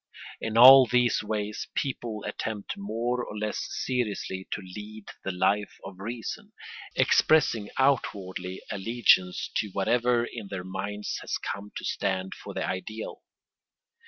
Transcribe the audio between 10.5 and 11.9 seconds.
minds has come to